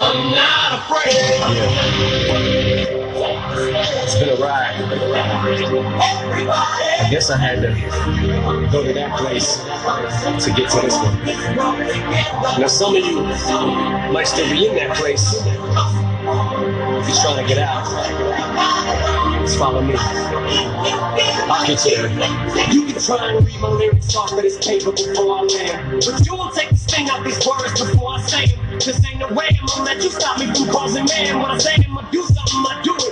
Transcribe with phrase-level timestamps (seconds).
[0.00, 1.14] I'm not afraid.
[1.54, 3.00] Yeah.
[4.02, 4.76] It's been a ride.
[7.00, 7.74] I guess I had to
[8.72, 9.58] go to that place
[10.44, 11.14] to get to this one.
[12.60, 13.20] Now, some of you
[14.12, 15.34] might still be in that place.
[15.36, 17.84] If you're trying to get out,
[19.42, 19.94] just follow me.
[19.98, 22.72] I'll get you there.
[22.72, 26.04] You can try and read my lyrics off of this paper before I land.
[26.04, 26.70] But you will take
[27.04, 28.78] the sting out these words before I say them.
[28.78, 31.40] This ain't no way I'm gonna let you stop me from causing man.
[31.40, 33.09] When I say I'm gonna do something, I do it.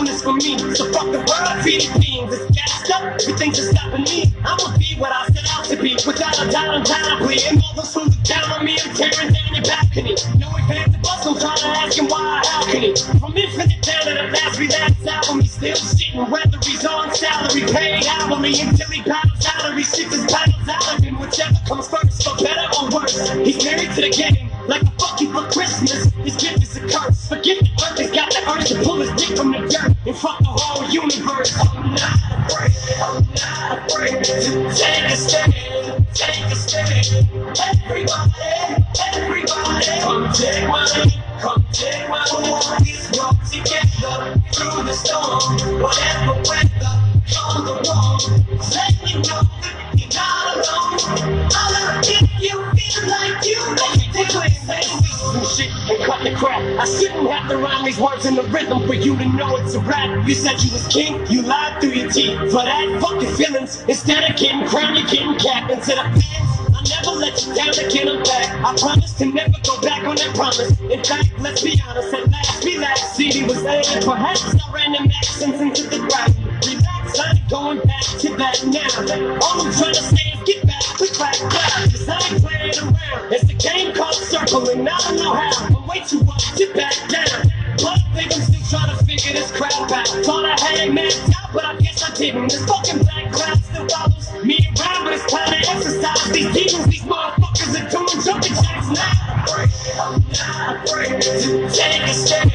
[0.00, 0.56] This for me.
[0.74, 2.32] So fuck the world, feed the beings.
[2.32, 4.32] It's gassed up, everything's just stopping me.
[4.40, 5.92] I'ma be what I set out to be.
[6.06, 7.36] Without a doubt, undoubtedly.
[7.44, 10.16] And all those who look down on me, I'm tearing down your balcony.
[10.40, 12.96] No advance to bust, I'm trying to ask him why, how can he?
[13.20, 16.30] From infinite down to the last relapse album, he's still shitting.
[16.30, 21.04] Whether he's on salary, paid hourly, until he battles salary, shit his battles out of
[21.04, 21.20] him.
[21.20, 23.18] Whichever comes first, for better or worse.
[23.44, 26.12] He's married to the game, like a fuck you for Christmas.
[26.14, 27.28] His gift is a curse.
[27.28, 30.16] Forget the earth, he's got the urge to pull his dick from the dirt and
[30.16, 31.56] fuck the whole universe.
[31.58, 35.54] I'm not afraid, I'm not afraid to take a stand,
[36.14, 37.26] take a stand.
[37.58, 38.32] Everybody,
[39.14, 40.88] everybody, come take one.
[41.42, 45.82] Come take my one, these walk together through the storm.
[45.82, 46.94] Whatever weather
[47.26, 48.20] comes along,
[48.70, 51.48] let you know that you're not alone.
[51.52, 54.42] I'll if you feel like you make it
[55.46, 56.60] shit and cut the crap.
[56.78, 59.74] I shouldn't have to rhyme these words in the rhythm for you to know it's
[59.74, 60.26] a rap.
[60.26, 62.38] You said you was king, you lied through your teeth.
[62.50, 63.82] For that, fucking feelings.
[63.82, 65.70] Instead of getting crowned, you're getting capped.
[65.70, 68.64] Instead of fans, I'll never let you down again, I'm back.
[68.64, 70.80] I promise to never go back on that promise.
[70.80, 73.02] In fact, let's be honest, at last, relax.
[73.12, 76.41] CD was there, perhaps I ran them accents into the ground.
[77.18, 79.38] I ain't going back to that now.
[79.42, 81.72] All I'm trying to say is get back, quick back, back.
[81.90, 83.32] Cause I ain't playing around.
[83.32, 85.66] It's a game called circling, I don't know how.
[85.66, 87.51] I'm way too up, to back down.
[87.82, 90.06] Think I'm still trying to figure this crap out.
[90.24, 92.48] Thought I had it mapped out, but I guess I didn't.
[92.48, 96.86] This fucking black cloud still follows me around, but it's time to exercise these demons.
[96.86, 99.10] These motherfuckers are doing jumping jacks now.
[99.98, 102.52] I'm not afraid to take a stand,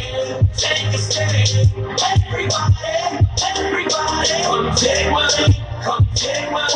[0.55, 1.75] take a stand.
[1.75, 5.29] Everybody, everybody, come take one,
[5.83, 6.71] come take one.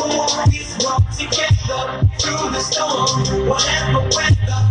[0.51, 4.70] Let's walk together through the storm, whatever weather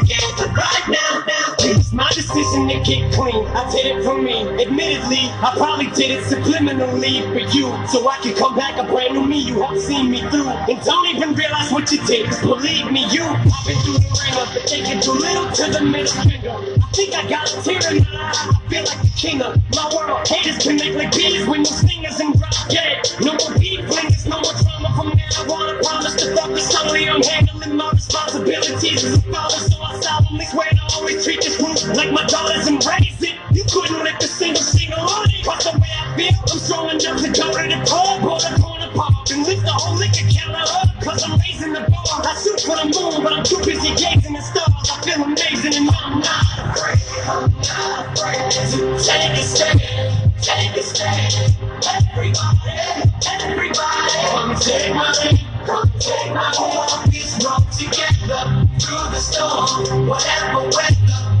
[2.73, 3.45] to get clean.
[3.47, 4.47] I did it for me.
[4.61, 9.13] Admittedly, I probably did it subliminally for you, so I could come back a brand
[9.13, 9.39] new me.
[9.39, 12.29] You have seen me through, and don't even realize what you did.
[12.41, 13.23] believe me, you.
[13.65, 16.51] Been through the ring ringer, but taking too little to the middle finger.
[16.51, 18.33] I think I got a tear in my eye.
[18.33, 20.27] I feel like the king of my world.
[20.27, 23.07] Haters connect like bees with no stingers and drop dead.
[23.21, 25.75] No more beef flingers, no more trauma from now on.
[25.75, 29.57] I promise to focus solely on handling my responsibilities as a father.
[29.57, 33.35] So I solemnly swear to always treat this group like my daughters and raise it.
[33.51, 35.45] You couldn't lift a single single on it.
[35.45, 38.51] Cause the way I feel, I'm strong enough to go to the pub or the
[38.61, 40.89] corner pub and lift the whole liquor counter up.
[41.01, 42.21] Cause I'm raising the bar.
[42.23, 44.89] I shoot for the moon, but I'm too busy gazing at stars.
[44.89, 46.99] I feel amazing and I'm not afraid.
[47.25, 49.81] I'm not afraid to take a stand.
[50.41, 51.33] Take a stand.
[51.81, 52.75] Everybody,
[53.25, 55.39] everybody, come take my hand.
[55.65, 57.11] Come take my hand.
[57.11, 60.07] This road together through the storm.
[60.07, 61.40] Whatever weather along.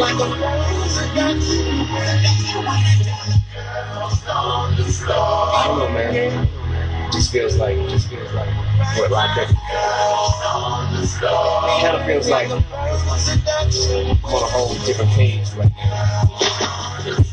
[0.00, 0.40] like you've been
[1.14, 2.64] down the same road.
[2.64, 3.10] Like a
[4.00, 6.48] rose against I don't know, man.
[7.12, 8.48] Just feels like, just feels like
[8.98, 9.52] what life does.
[11.80, 12.64] Kind of feels like I'm
[14.24, 17.23] on a whole different page right now.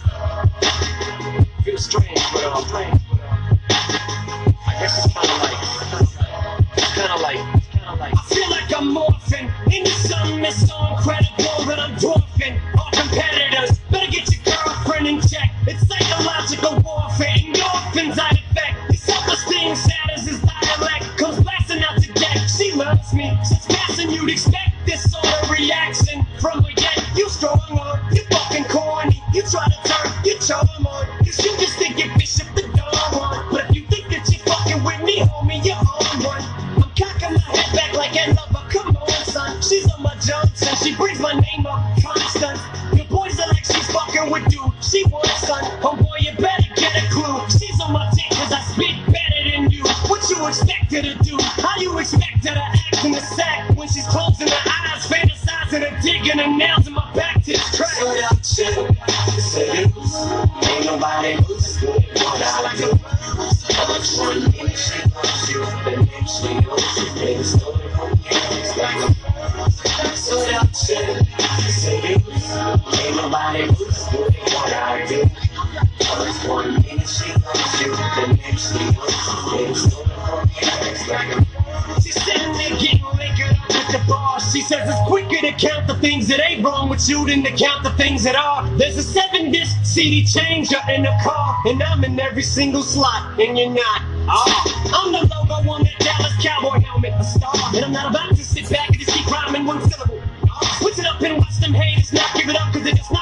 [84.71, 87.83] Says it's quicker to count the things that ain't wrong with you than to count
[87.83, 88.65] the things that are.
[88.77, 93.37] There's a seven disc CD changer in the car, and I'm in every single slot,
[93.37, 94.01] and you're not.
[94.31, 94.47] Oh,
[94.95, 98.45] I'm the logo on that Dallas Cowboy helmet, the star, and I'm not about to
[98.45, 100.21] sit back and just keep rhyming one syllable.
[100.49, 103.20] Oh, switch it up and watch them haters not give it up, cause it's not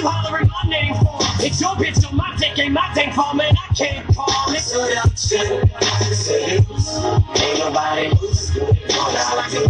[0.00, 1.18] you hollering my name for?
[1.44, 3.52] It's your bitch on my dick, ain't my tank for, man.
[3.56, 4.60] I can't call it.
[4.60, 5.68] seduction,
[6.12, 7.04] seduce.
[7.40, 9.68] Ain't nobody at what I do.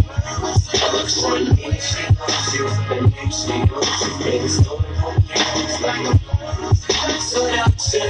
[0.91, 4.25] First one minute she loves you, the next she knows you.
[4.25, 4.85] Made a story
[5.31, 5.41] you.
[5.55, 8.09] It's like a seduction,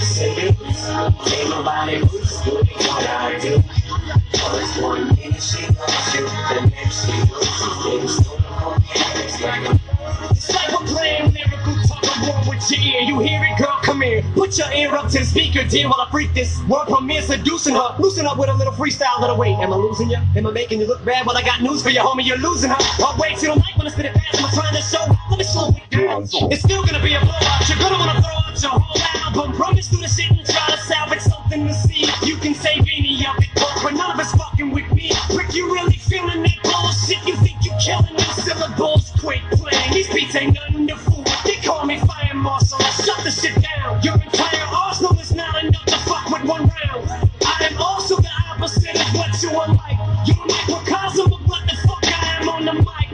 [0.00, 0.88] seduce.
[0.88, 2.26] Ain't nobody good
[2.88, 3.62] what I do.
[4.38, 8.30] First one minute she loves you, the next she knows you.
[9.44, 9.80] Made a.
[10.30, 11.29] It's like a
[12.26, 13.00] talk with your ear?
[13.02, 13.78] You hear it, girl?
[13.82, 14.22] Come here.
[14.34, 17.74] Put your ear up to the speaker, dear, while I freak this world premiere, seducing
[17.74, 17.96] her.
[17.98, 19.20] Loosen up with a little freestyle.
[19.20, 19.56] Her wait.
[19.58, 20.18] Am I losing you?
[20.36, 21.26] Am I making you look bad?
[21.26, 22.24] Well, I got news for you, homie.
[22.26, 22.76] You're losing her.
[23.00, 24.42] Oh, wait, you don't like when I spit it fast.
[24.42, 25.04] I'm trying to show.
[25.30, 26.22] Let me slow it down.
[26.52, 27.68] It's still gonna be a blowout.
[27.68, 29.56] You're gonna wanna throw out your whole album.
[29.56, 32.06] Promise through the shit and try to salvage something to see.
[32.26, 35.12] You can save any of it, but none of us fucking with me.
[35.34, 37.26] Rick, you really feeling that bullshit?
[37.26, 39.12] You think you killing these syllables?
[39.20, 39.92] Quit playing.
[39.92, 40.96] These beats ain't nothing to
[42.40, 42.78] marshal.
[42.78, 44.02] Shut the shit down.
[44.02, 47.08] Your entire arsenal is not enough to fuck with one round.
[47.46, 49.98] I am also the opposite of what you are like.
[50.26, 53.08] You're a microcosm of what the fuck I am on the mic.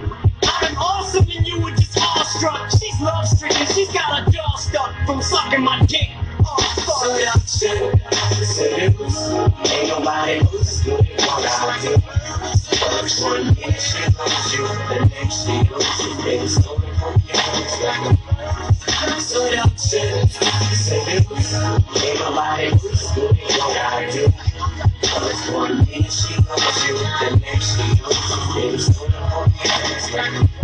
[0.44, 2.70] I am awesome and you were just awestruck.
[2.70, 3.66] She's love stricken.
[3.66, 6.10] She's got a jaw stuck from sucking my dick.
[6.44, 6.56] Oh,
[6.86, 7.16] fuck.
[7.16, 8.00] Seduction,
[8.44, 9.30] seduce.
[9.72, 11.96] Ain't nobody who's as good at what I do.
[13.00, 16.24] First one minute she loves you, the next she loses you.
[16.24, 16.85] Baby, stolen
[21.94, 24.32] Ain't nobody good at what I do.
[25.08, 28.06] First one minute she loves you, the next she you.
[28.54, 28.82] Baby,
[29.24, 30.55] your hands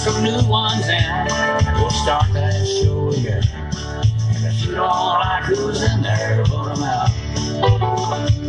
[0.00, 1.26] some new ones in,
[1.74, 3.44] we'll start that show again.
[4.34, 8.39] And if you don't like who's in there, vote them out.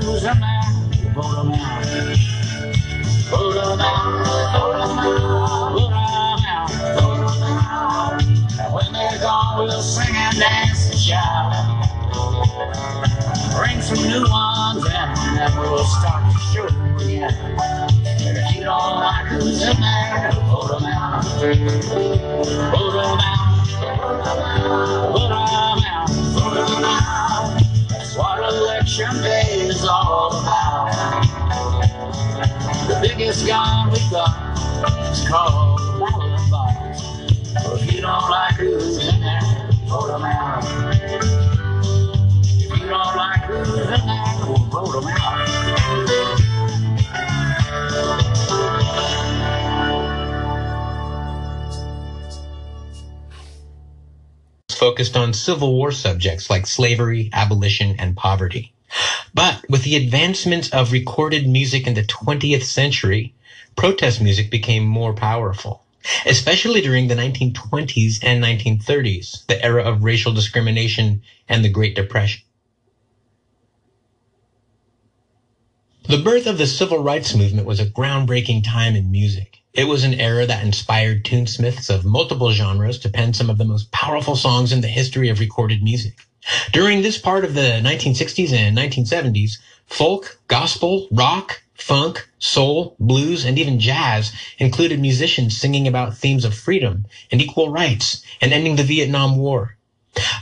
[0.00, 0.94] Them out.
[1.14, 1.84] Vote them out.
[3.30, 4.08] Vote them out.
[8.60, 11.52] And when they're gone, we'll sing and dance and shout.
[13.56, 17.34] Bring some new ones and we'll start the show again.
[18.20, 21.24] If you don't like who's in there, vote them out.
[21.24, 23.48] Vote them out.
[25.12, 26.10] Vote out.
[26.10, 27.62] Vote them out.
[27.88, 29.47] That's what election day
[29.88, 30.92] all about.
[32.88, 35.80] The biggest we got is called
[37.80, 39.40] if you don't like who's in there,
[39.86, 40.64] vote them out.
[42.44, 45.48] If you don't like who's in there, we'll vote them out.
[54.78, 58.72] focused on Civil War subjects like slavery, abolition, and poverty.
[59.38, 63.32] But with the advancements of recorded music in the 20th century,
[63.76, 65.84] protest music became more powerful,
[66.26, 72.42] especially during the 1920s and 1930s, the era of racial discrimination and the Great Depression.
[76.08, 79.58] The birth of the civil rights movement was a groundbreaking time in music.
[79.72, 83.64] It was an era that inspired tunesmiths of multiple genres to pen some of the
[83.64, 86.27] most powerful songs in the history of recorded music.
[86.72, 93.58] During this part of the 1960s and 1970s, folk, gospel, rock, funk, soul, blues, and
[93.58, 98.82] even jazz included musicians singing about themes of freedom and equal rights and ending the
[98.82, 99.76] Vietnam War.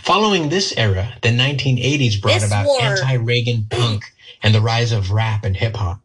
[0.02, 2.80] Following this era, the 1980s brought This about war.
[2.80, 4.04] anti-Reagan punk
[4.42, 6.00] and the rise of rap and hip hop.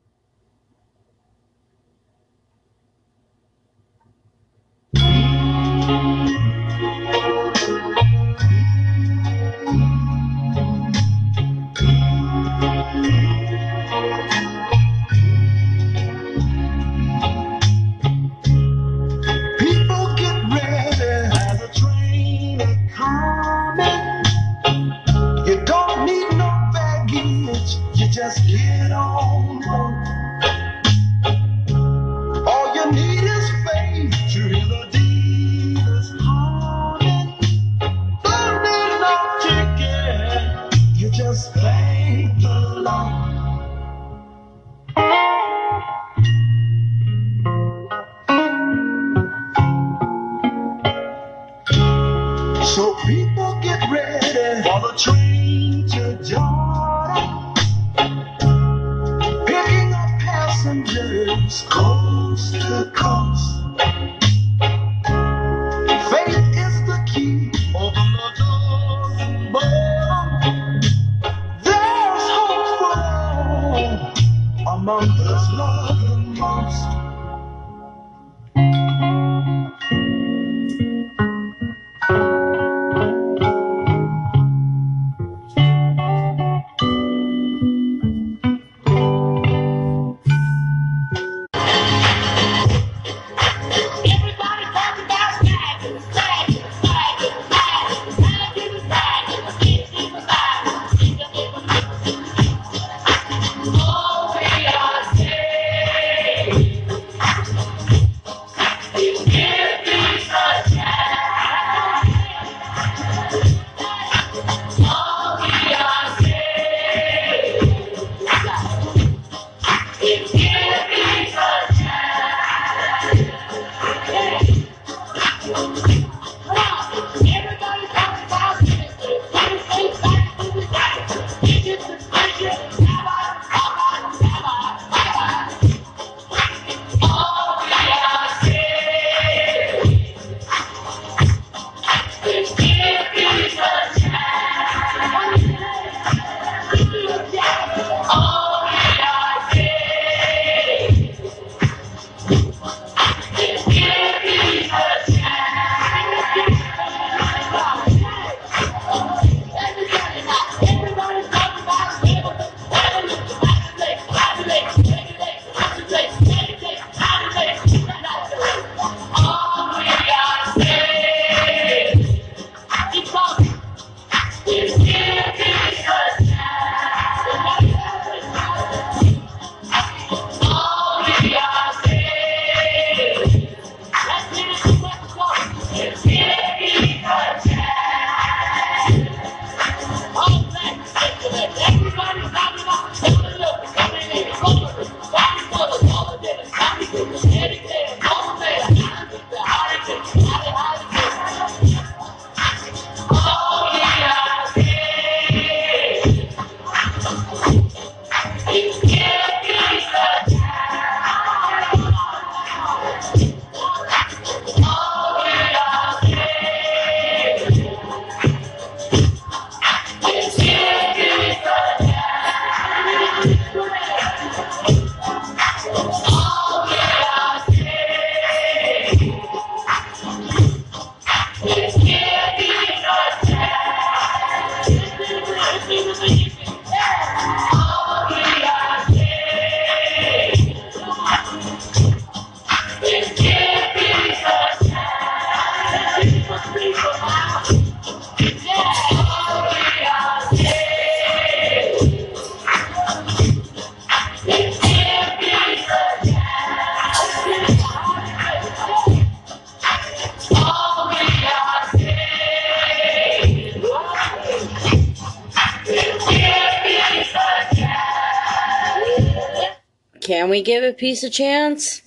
[270.41, 271.83] we give a piece a chance?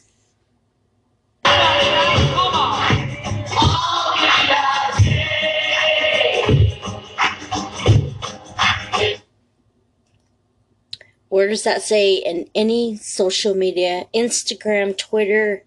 [11.29, 15.65] Where does that say in any social media, Instagram, Twitter,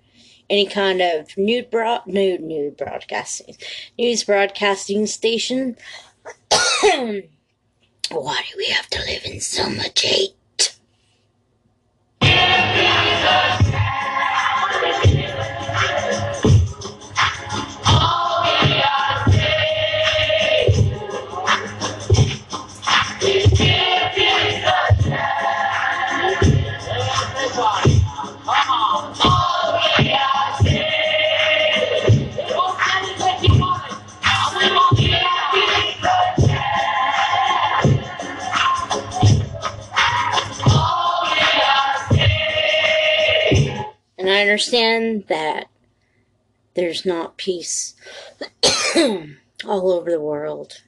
[0.49, 3.57] any kind of nude broad, nude nude broadcasting,
[3.99, 5.75] news broadcasting station?
[6.51, 7.21] Why
[8.09, 10.36] do we have to live in so much hate?
[12.77, 13.66] Jesus.
[44.37, 45.67] I understand that
[46.75, 47.95] there's not peace
[49.65, 50.83] all over the world.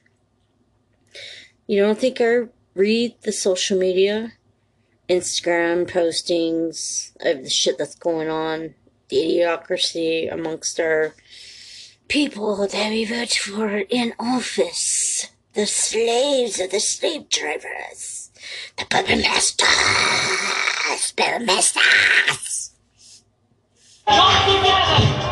[1.66, 2.42] You don't think I
[2.76, 4.34] read the social media,
[5.08, 8.76] Instagram postings of the shit that's going on,
[9.08, 11.16] the idiocracy amongst our
[12.06, 18.30] people that we vote for in office, the slaves of the slave drivers,
[18.78, 19.66] the puppet masters,
[21.16, 22.49] puppet masters.
[24.10, 25.28] Come together.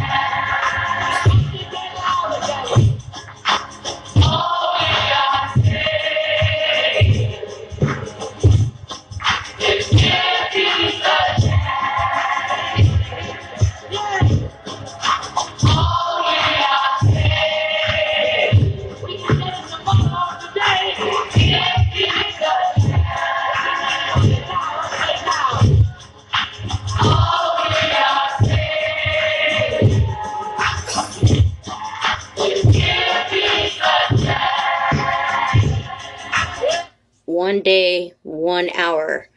[37.48, 39.30] one day, one hour.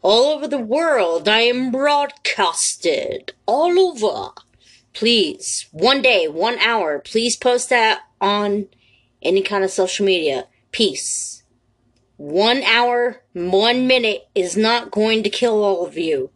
[0.00, 3.34] All over the world, I am broadcasted.
[3.44, 4.30] All over.
[4.94, 8.68] Please, one day, one hour, please post that on
[9.20, 10.46] any kind of social media.
[10.72, 11.42] Peace.
[12.16, 16.30] One hour, one minute is not going to kill all of you.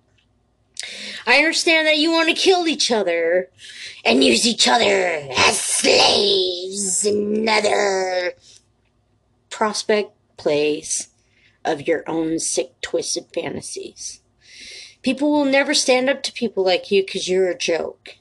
[1.26, 3.48] I understand that you want to kill each other
[4.04, 8.34] and use each other as slaves in other
[9.48, 11.08] prospect plays
[11.64, 14.20] of your own sick, twisted fantasies.
[15.02, 18.16] People will never stand up to people like you because you're a joke.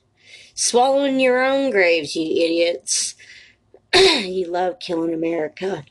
[0.55, 3.15] Swallowing your own graves, you idiots.
[3.95, 5.85] you love killing America.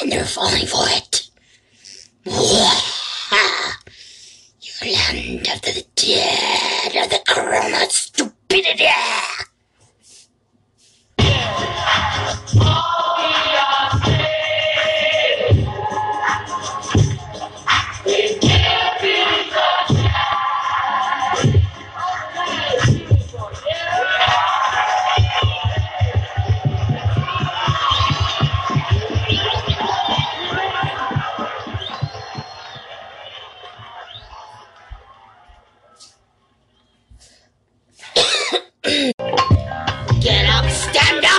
[0.00, 1.30] And they're falling for it.
[2.24, 2.32] you
[4.92, 8.86] land of the dead, of the corona stupidity.
[38.82, 41.29] Get up, stand up!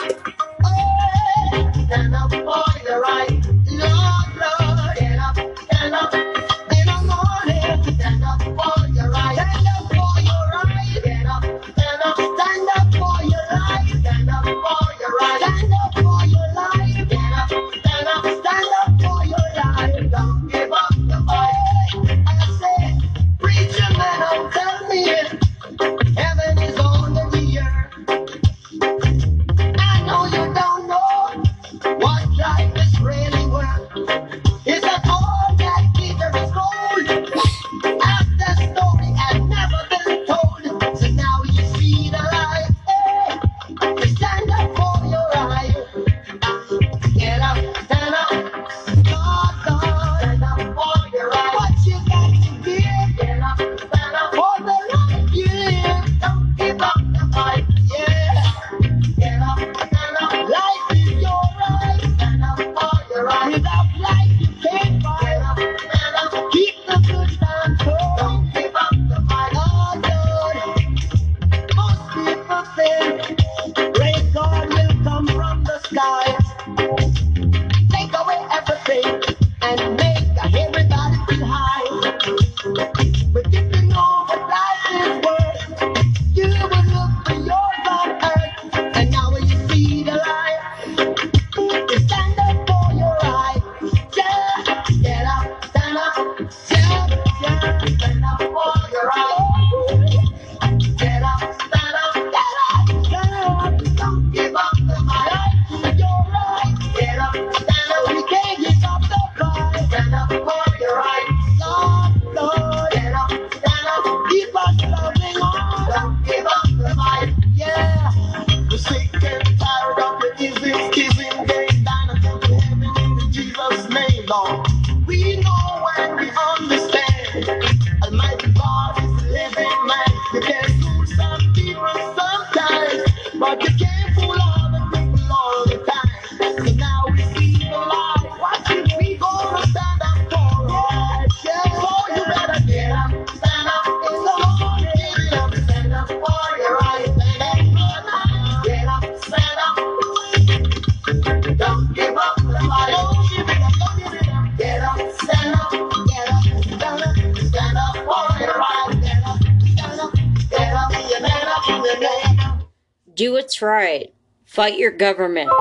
[163.14, 164.14] Do what's right.
[164.46, 165.52] Fight your government.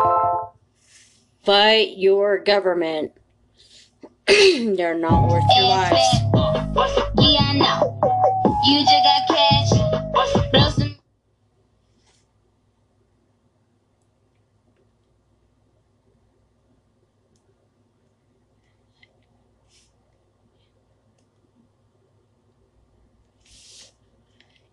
[1.45, 3.13] Fight your government.
[4.27, 6.21] They're not worth your lives.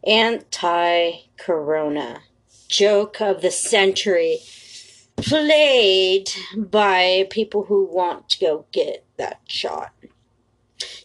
[0.07, 2.21] Anti Corona.
[2.69, 4.39] Joke of the century.
[5.17, 9.91] Played by people who want to go get that shot.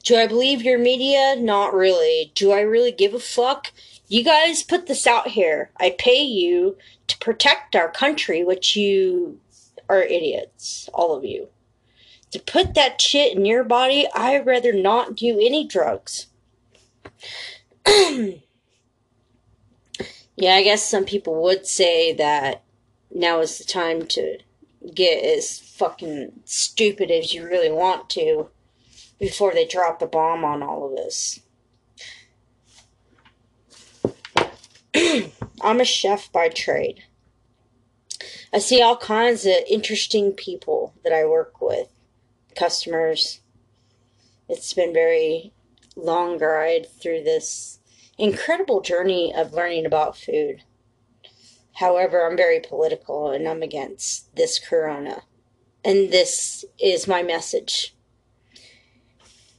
[0.04, 1.34] Do I believe your media?
[1.36, 2.30] Not really.
[2.36, 3.72] Do I really give a fuck?
[4.06, 5.70] You guys put this out here.
[5.78, 6.76] I pay you
[7.08, 9.40] to protect our country, which you
[9.88, 11.48] are idiots, all of you.
[12.30, 16.28] To put that shit in your body, I'd rather not do any drugs.
[20.42, 22.64] yeah, I guess some people would say that
[23.14, 24.38] now is the time to
[24.92, 28.48] get as fucking stupid as you really want to
[29.20, 31.38] before they drop the bomb on all of us.
[35.62, 37.04] I'm a chef by trade.
[38.52, 41.86] I see all kinds of interesting people that I work with,
[42.56, 43.38] customers.
[44.48, 45.52] It's been very
[45.94, 47.78] long ride through this
[48.22, 50.62] incredible journey of learning about food.
[51.74, 55.22] However, I'm very political and I'm against this corona.
[55.84, 57.96] And this is my message.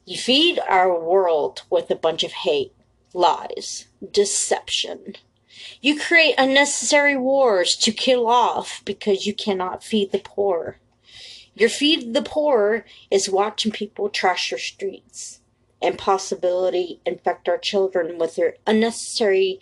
[0.06, 2.72] You feed our world with a bunch of hate,
[3.14, 5.18] lies, deception.
[5.82, 10.78] You create unnecessary wars to kill off because you cannot feed the poor.
[11.54, 15.42] Your feed the poor is watching people trash your streets
[15.84, 19.60] and possibility infect our children with their unnecessary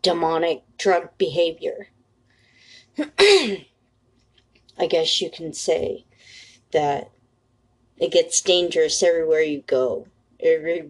[0.00, 1.88] demonic drug behavior.
[2.98, 3.66] I
[4.88, 6.06] guess you can say
[6.72, 7.10] that
[7.98, 10.06] it gets dangerous everywhere you go.
[10.40, 10.88] Every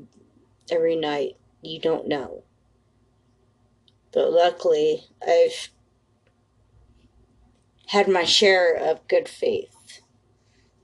[0.71, 2.45] every night you don't know.
[4.13, 5.69] But luckily I've
[7.89, 9.75] had my share of good faith.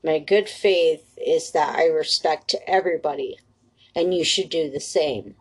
[0.02, 3.38] My good faith is that I respect everybody
[3.94, 5.34] and you should do the same.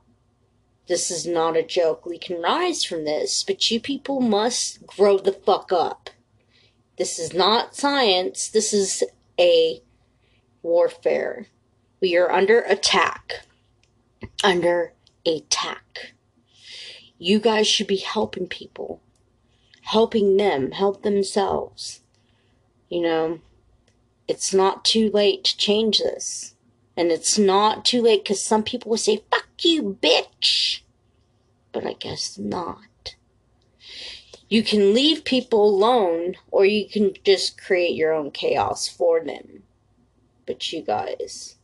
[0.87, 2.05] This is not a joke.
[2.05, 6.09] We can rise from this, but you people must grow the fuck up.
[6.97, 8.47] This is not science.
[8.47, 9.03] This is
[9.39, 9.81] a
[10.63, 11.47] warfare.
[12.01, 13.41] We are under attack.
[14.43, 14.93] Under
[15.25, 16.13] attack.
[17.19, 19.01] You guys should be helping people,
[19.81, 22.01] helping them help themselves.
[22.89, 23.39] You know,
[24.27, 26.55] it's not too late to change this.
[26.95, 30.81] And it's not too late because some people will say, fuck you, bitch.
[31.71, 33.15] But I guess not.
[34.49, 39.63] You can leave people alone or you can just create your own chaos for them.
[40.45, 41.57] But you guys,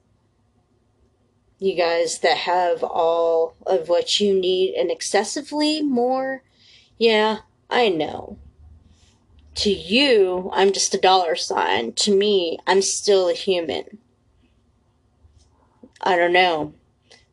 [1.58, 6.44] you guys that have all of what you need and excessively more,
[6.98, 8.38] yeah, I know.
[9.56, 11.94] To you, I'm just a dollar sign.
[11.94, 14.00] To me, I'm still a human.
[16.02, 16.74] I don't know.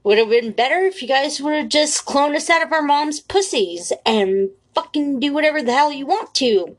[0.02, 2.82] Would have been better if you guys would have just cloned us out of our
[2.82, 6.76] mom's pussies and fucking do whatever the hell you want to.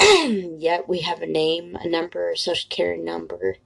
[0.00, 3.56] Yet we have a name, a number, a social security number.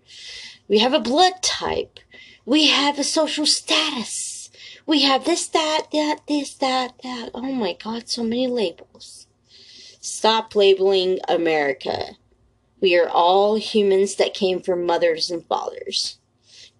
[0.68, 2.01] We have a blood type.
[2.45, 4.51] We have a social status.
[4.87, 7.31] We have this, that, that, this, that, that.
[7.35, 9.22] Oh my god, so many labels.
[10.05, 12.17] Stop labeling America.
[12.81, 16.19] We are all humans that came from mothers and fathers.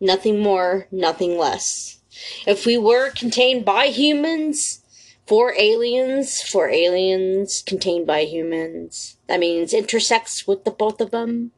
[0.00, 2.00] Nothing more, nothing less.
[2.48, 4.82] If we were contained by humans,
[5.24, 11.52] for aliens, for aliens contained by humans, that means intersex with the both of them.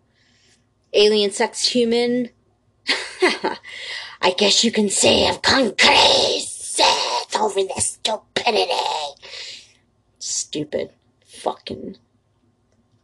[0.93, 2.29] Alien sex human.
[4.21, 6.85] I guess you can say I've gone crazy
[7.41, 8.71] over this stupidity.
[10.19, 10.91] Stupid
[11.45, 11.99] fucking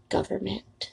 [0.09, 0.93] government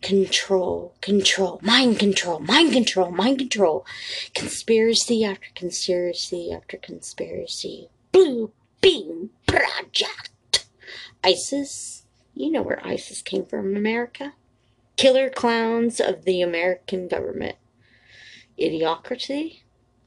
[0.00, 3.86] control, control, mind control, mind control, mind control.
[4.34, 7.88] Conspiracy after conspiracy after conspiracy.
[8.10, 10.66] Blue Beam Project.
[11.22, 12.04] ISIS.
[12.34, 14.32] You know where ISIS came from, America.
[14.96, 17.56] Killer clowns of the American government.
[18.58, 19.60] Idiocracy?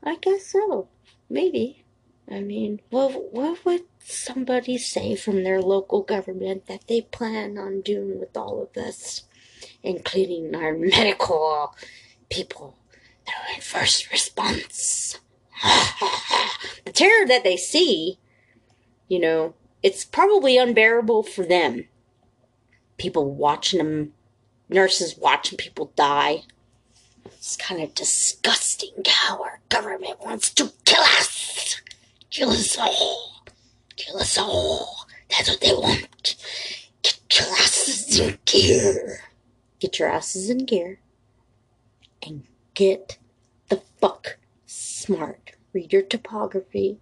[0.04, 0.90] I guess so.
[1.30, 1.84] Maybe.
[2.30, 7.82] I mean, well, what would somebody say from their local government that they plan on
[7.82, 9.24] doing with all of us,
[9.84, 11.76] including our medical
[12.30, 12.78] people
[13.26, 15.20] that are in first response.
[16.86, 18.20] the terror that they see,
[19.08, 21.86] you know, it's probably unbearable for them.
[22.98, 24.14] people watching them,
[24.70, 26.44] nurses watching people die.
[27.26, 31.82] It's kind of disgusting how our government wants to kill us.
[32.32, 33.35] Kill us all.
[33.96, 35.08] Kill us all.
[35.30, 36.36] That's what they want.
[37.02, 39.22] Get your asses in gear.
[39.80, 41.00] Get your asses in gear.
[42.22, 43.18] And get
[43.70, 45.52] the fuck smart.
[45.74, 47.00] Read your topography.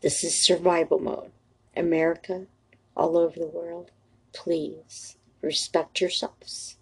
[0.00, 1.32] This is survival mode.
[1.76, 2.46] America,
[2.96, 3.90] all over the world,
[4.32, 6.76] please respect yourselves.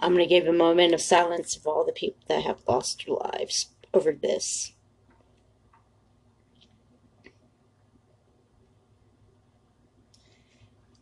[0.00, 3.04] I'm going to give a moment of silence of all the people that have lost
[3.04, 4.72] their lives over this.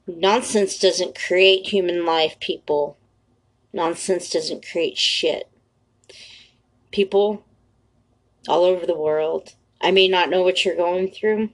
[0.07, 2.97] Nonsense doesn't create human life, people.
[3.73, 5.49] Nonsense doesn't create shit.
[6.93, 7.45] People
[8.49, 11.51] all over the world, I may not know what you're going through.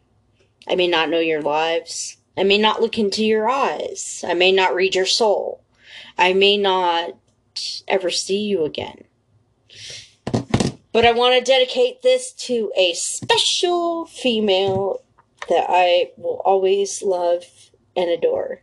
[0.68, 2.18] I may not know your lives.
[2.36, 4.24] I may not look into your eyes.
[4.26, 5.62] I may not read your soul.
[6.16, 7.16] I may not
[7.88, 9.04] ever see you again.
[10.92, 15.02] But I want to dedicate this to a special female
[15.48, 18.62] that I will always love and adore.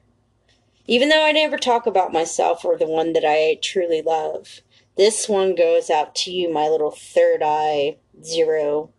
[0.87, 4.61] Even though I never talk about myself or the one that I truly love,
[4.97, 8.91] this one goes out to you, my little third eye zero.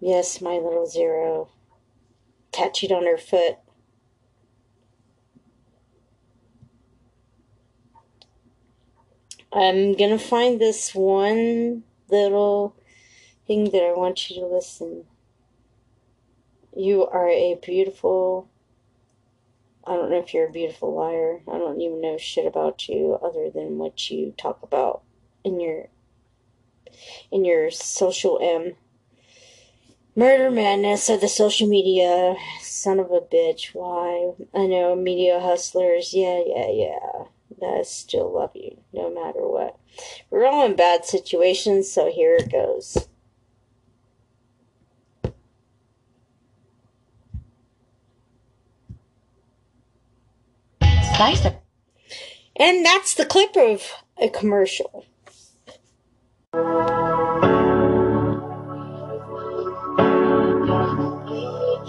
[0.00, 1.48] Yes, my little zero.
[2.52, 3.56] Tattooed on her foot.
[9.56, 12.76] I'm gonna find this one little
[13.46, 15.06] thing that I want you to listen.
[16.76, 18.50] You are a beautiful.
[19.86, 21.40] I don't know if you're a beautiful liar.
[21.48, 25.00] I don't even know shit about you other than what you talk about
[25.42, 25.88] in your
[27.30, 28.74] in your social M.
[30.14, 32.36] Murder madness of the social media.
[32.60, 33.74] Son of a bitch.
[33.74, 34.32] Why?
[34.54, 36.12] I know media hustlers.
[36.12, 37.24] Yeah, yeah, yeah.
[37.62, 39.78] I still love you no matter what.
[40.30, 43.08] We're all in bad situations, so here it goes.
[52.58, 53.82] And that's the clip of
[54.20, 55.04] a commercial.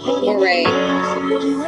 [0.00, 0.64] Hooray.
[0.66, 1.67] I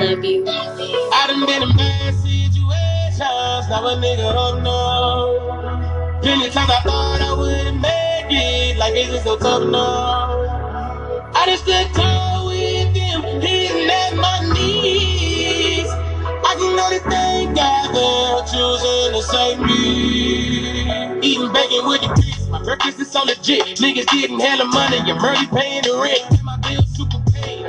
[0.00, 0.44] love you.
[0.46, 6.20] I done been in bad situations, now a nigga up no.
[6.22, 10.56] Plenty times I thought I wouldn't make it, like is it so tough now?
[11.34, 15.88] I just stood tall with them, hitting at my knees.
[15.88, 21.20] I can only thank God for choosing to save me.
[21.22, 23.78] Eating bacon with the grits, my breakfast is so legit.
[23.78, 26.35] Niggas getting hella money, you're already paying the rent.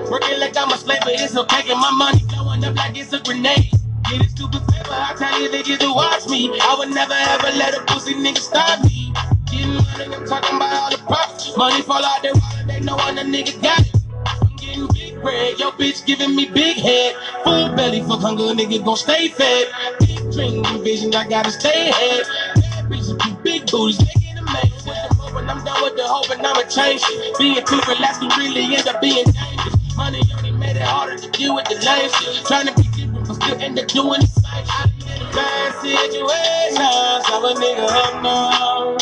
[0.10, 3.12] Working like I'm a slave, but it's okay, and my money blowing up like it's
[3.12, 3.72] a grenade.
[4.10, 6.50] Getting stupid paper, I tell you niggas to watch me.
[6.62, 9.12] I would never ever let a pussy nigga stop me.
[9.52, 11.58] Getting money, I'm talking about all the props.
[11.58, 13.96] Money fall out their wallet, they know when a nigga got it.
[14.26, 17.16] I'm getting big bread, yo bitch giving me big head.
[17.44, 19.68] Full belly, fuck hunger, nigga gon' stay fed.
[20.00, 22.24] Big dream, vision, I gotta stay ahead.
[22.56, 24.72] Bad bitches be big booties, making a man.
[24.72, 27.38] With the hope, and I'm done with the hope, and I'ma change shit.
[27.38, 29.77] Being too relaxed can really end up being dangerous.
[29.98, 32.46] Money only made it harder to deal with the shit.
[32.46, 35.20] Trying to be different, but still end up doing the same shit.
[35.20, 38.98] In bad situations, I'm a nigga up now.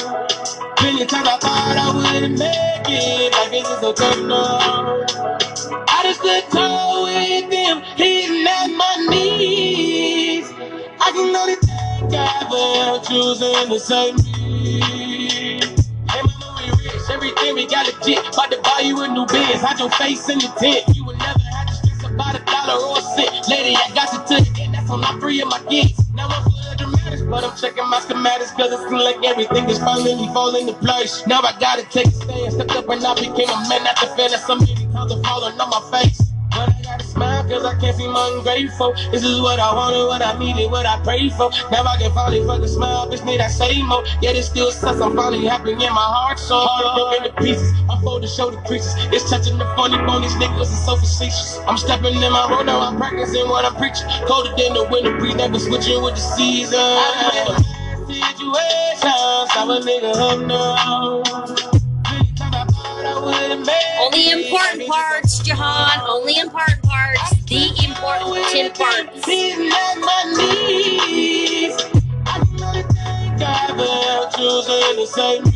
[0.78, 5.04] Plenty times I thought I wouldn't make it, this is so tough now.
[5.90, 10.50] I just stood tall with them, hitting at my knees.
[11.02, 15.05] I can only thank God for choosing to save me.
[17.26, 18.20] Everything we got legit.
[18.34, 20.84] About to buy you a new Benz, hide your face in the tent.
[20.96, 23.48] You will never have to stress about a dollar or a cent.
[23.50, 25.98] Lady, I got you to the end, that's on all three of my gigs.
[26.14, 29.70] Now I'm full of dramatics, but I'm checking my schematics, cause it seems like everything
[29.70, 31.26] is finally falling into place.
[31.28, 34.40] Now I gotta take a stand, stepped up and I became a man after feeling
[34.40, 36.25] so many times of falling on my face.
[37.48, 38.94] Cause I can't seem ungrateful.
[39.12, 41.50] This is what I wanted, what I needed, what I prayed for.
[41.72, 44.04] Now I can finally fucking smile, bitch need that same more.
[44.22, 46.40] Yet it still sucks, I'm finally happy in my heart.
[46.40, 47.72] So heart broken to pieces.
[47.90, 48.94] I'm for to show the creases.
[49.12, 51.60] It's touching the funny bone, these niggas are so facetious.
[51.68, 54.08] I'm stepping in my road now, I'm practicing what I'm preaching.
[54.28, 56.80] Colder than the winter breeze, never switching with the season.
[56.80, 61.65] I'm in bad situations, I'm a nigga oh up now.
[63.26, 66.00] Only important parts, Jahan.
[66.08, 67.32] Only important parts.
[67.46, 69.26] The important parts.
[75.18, 75.55] I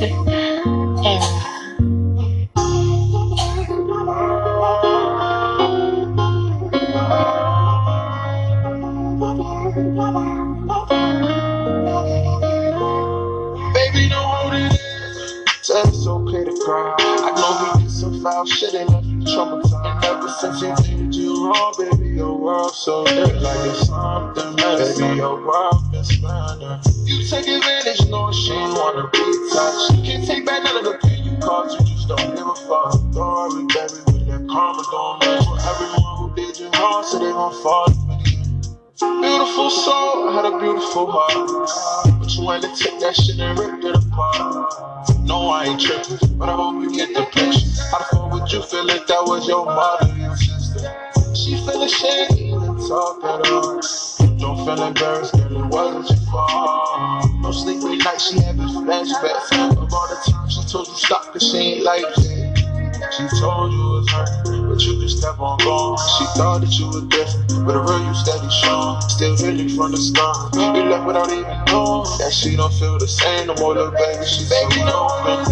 [0.00, 0.16] Baby,
[14.08, 14.78] don't hold it in.
[15.62, 16.96] Tell it's okay to cry.
[16.98, 20.04] I know we did some foul shit and left you traumatized.
[20.04, 24.56] Ever since you did you wrong, baby, your world so dead like it's something.
[24.56, 26.68] Baby, your world been splendid.
[26.68, 26.80] Uh.
[27.04, 29.96] You take advantage, knowing she wanna be touched.
[29.96, 31.78] You can't take back none of the pain you caused.
[31.80, 32.92] You just don't give a fuck.
[33.12, 37.30] Story, baby, with that karma don't mess for everyone who did you wrong, so they
[37.30, 37.86] gon' fall.
[39.20, 41.68] Beautiful soul, I had a beautiful heart.
[42.20, 45.08] But you to take that shit and rip it apart.
[45.20, 47.66] No, I ain't tripping, but I hope you get the picture.
[47.90, 51.34] How the fuck would you feel if that was your mother, your sister?
[51.34, 53.80] She feel ashamed, even talk at all.
[54.50, 57.22] I'm feeling embarrassed, girl, it wasn't too far.
[57.40, 61.48] No sleepy night, she having flashbacks of all the time she told you stop, cause
[61.48, 62.90] she ain't like that.
[63.14, 65.98] She told you it was hurting, but you can step on going.
[66.18, 69.00] She thought that you were different, but the real you steady strong.
[69.02, 70.52] Still healing from the start.
[70.56, 73.74] You left without even knowing that she don't feel the same no more.
[73.74, 75.46] Little baby, she's so open.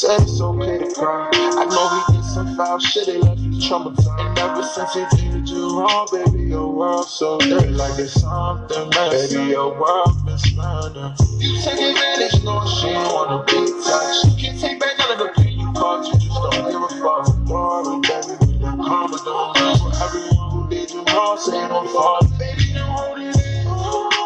[0.00, 1.28] Said it's okay to cry.
[1.34, 4.20] I know he 2005 shit, they left you traumatized.
[4.20, 7.70] And ever since you did you wrong, baby, your world so dirty.
[7.70, 9.36] Like it's something messy.
[9.36, 11.14] Baby, your world been slander.
[11.38, 14.26] You take advantage, knowing she ain't wanna be touched.
[14.26, 16.88] You can't take back all of the pain you caused, you just don't give a
[17.02, 17.26] fuck.
[17.50, 19.82] Worry, baby, when your karma don't lose.
[19.82, 22.22] For everyone who did you wrong, say no fault.
[22.38, 23.64] Baby, don't hold it in.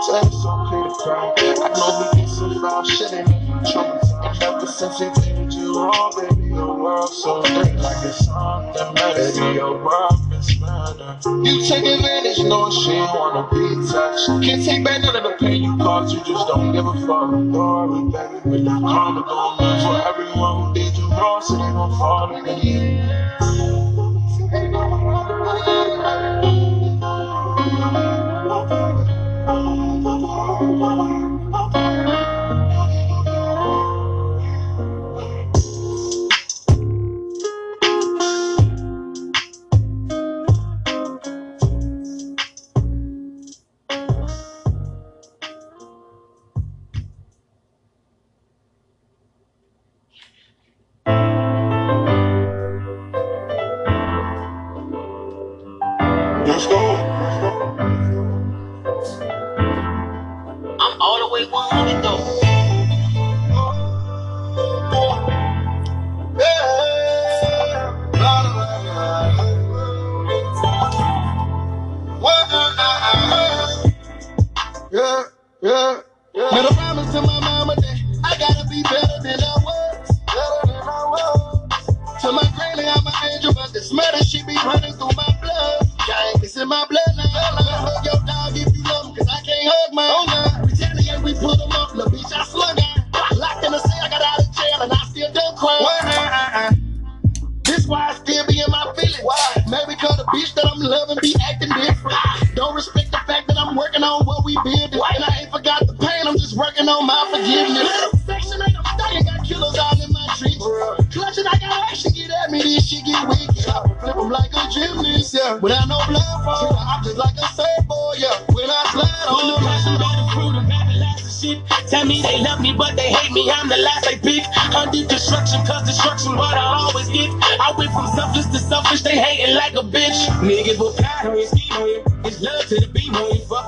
[0.04, 1.32] So it's okay to cry.
[1.38, 3.28] I know we get some foul shit, ain't
[3.64, 4.36] traumatized.
[4.36, 8.94] And ever since you did you wrong, baby your world so dirty like it's something
[8.94, 9.40] messy.
[9.40, 11.46] Baby, your world been slandered.
[11.46, 14.26] You take advantage, knowing she ain't wanna be touched.
[14.44, 17.30] Can't take back none of the pain you caused, you just don't give a fuck.
[17.30, 21.72] Story, baby, with that karma don't mess for everyone who did you wrong, so they
[21.72, 23.08] gon' fall again.
[30.92, 31.31] Let's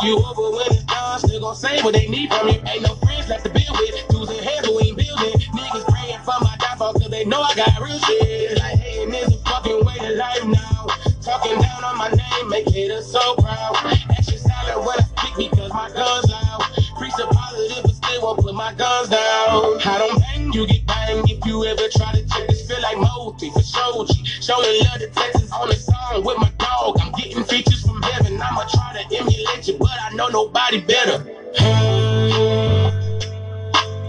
[0.04, 0.18] you.
[0.18, 1.18] Over when it's done.
[1.18, 2.60] Still gon' say what they need from you.
[2.66, 4.08] Ain't no friends left to build with.
[4.08, 5.40] Dudes in heaven, we ain't building.
[5.56, 8.58] Niggas praying for my downfall, cause they know I got real shit.
[8.58, 10.86] Like hating is a fucking way to life now.
[11.22, 13.76] Talking down on my name, make haters so proud.
[14.10, 16.62] Action silent when I speak because my guns loud.
[16.98, 19.80] Preach the positive, but still won't put my guns down.
[19.84, 22.68] I don't bang you get banged if you ever try to check this.
[22.68, 24.23] Feel like Moby for Shoji.
[24.44, 27.00] Showing love to Texas on the song with my dog.
[27.00, 28.36] I'm getting features from heaven.
[28.36, 31.24] I'ma try to emulate you, but I know nobody better.
[31.56, 32.92] Hmm.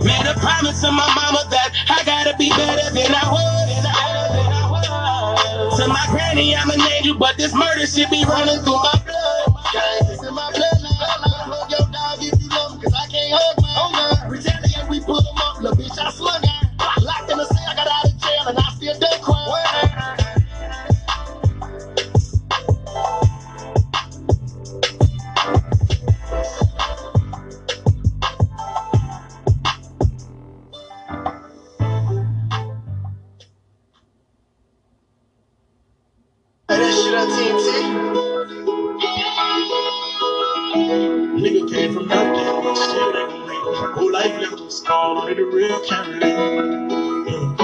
[0.03, 3.63] Made a promise to my mama that I gotta be better than I was.
[3.79, 5.79] Than I, than I was.
[5.79, 9.55] To my granny, I'm an angel, but this murder shit be running through my blood.
[10.11, 11.47] It's in my blood now.
[11.47, 13.63] Hug your dog if you love him, cause I can't hug.
[13.63, 14.27] Oh, yeah.
[14.27, 16.43] Retaliate, we put him up, little bitch, I slung
[44.76, 46.36] him scarred the real relate.
[47.28, 47.55] Yeah.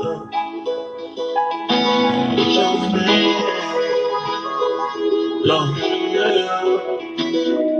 [0.00, 0.20] Yeah.
[2.36, 3.42] It's your man.
[5.46, 6.64] Love, yeah.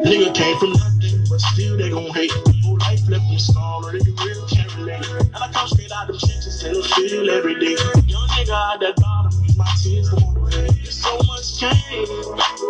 [0.04, 2.32] Nigga came from nothing, but still they gon' hate.
[2.62, 4.44] Whole life left him scarred on it, the real
[4.78, 5.06] relate.
[5.34, 7.76] And I come straight out them trenches and I feel every day.
[8.06, 10.74] Young nigga out that bottom, use my tears to motivate.
[10.82, 12.08] There's so much change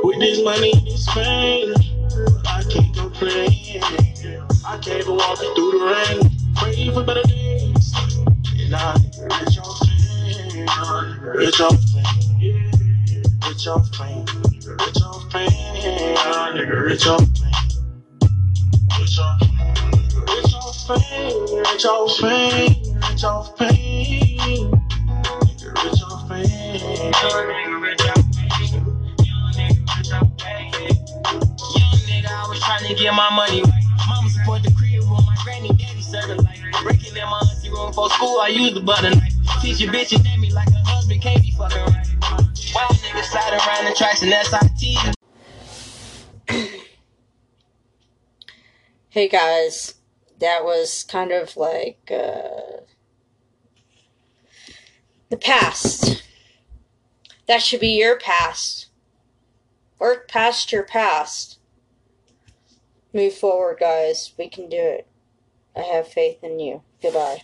[0.03, 1.75] with this money, this fame.
[2.47, 4.14] I can't complain.
[4.67, 5.17] I can't even
[5.55, 6.31] through the rain.
[6.57, 7.93] Pray for better days.
[8.59, 8.97] And I
[9.61, 11.21] off fame.
[11.21, 12.41] Rich off fame.
[12.41, 12.73] Yeah.
[13.47, 14.25] Rich off fame.
[14.65, 16.17] Rich off fame.
[16.57, 17.53] Nigga, rich off fame.
[18.99, 19.37] Rich off
[20.87, 21.57] fame.
[21.59, 22.73] Rich off fame.
[23.05, 24.71] Rich off fame.
[25.85, 26.81] Rich off fame.
[31.75, 33.84] Nigga, nigga, I was trying to get my money.
[34.47, 36.61] Mama the crib with my granny, daddy serve the life.
[36.83, 39.33] Breaking in my auntie room for school, I use the butter knife.
[39.63, 42.07] Teach your bitch and me like a husband can't be fucking right.
[42.75, 45.15] Wild niggas sliding around the tracks and SIT.
[49.09, 49.95] Hey guys,
[50.41, 52.83] that was kind of like uh,
[55.31, 56.23] the past.
[57.47, 58.89] That should be your past.
[59.99, 61.59] Work past your past.
[63.15, 64.33] Move forward, guys.
[64.37, 65.07] We can do it.
[65.77, 66.83] I have faith in you.
[67.01, 67.43] Goodbye.